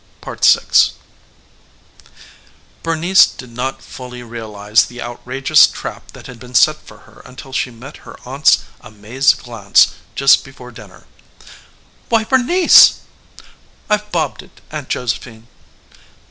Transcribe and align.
VI 0.25 0.61
Bernice 2.81 3.27
did 3.27 3.51
not 3.51 3.83
fully 3.83 4.23
realize 4.23 4.85
the 4.87 4.99
outrageous 4.99 5.67
trap 5.67 6.13
that 6.13 6.25
had 6.25 6.39
been 6.39 6.55
set 6.55 6.77
for 6.79 7.01
her 7.01 7.21
until 7.23 7.53
she 7.53 7.69
met 7.69 7.97
her 7.97 8.17
aunt's 8.25 8.63
amazed 8.79 9.37
glance 9.43 9.89
just 10.15 10.43
before 10.43 10.71
dinner. 10.71 11.05
"Why 12.09 12.23
Bernice!" 12.23 13.01
"I've 13.91 14.11
bobbed 14.11 14.41
it, 14.41 14.59
Aunt 14.71 14.89
Josephine." 14.89 15.45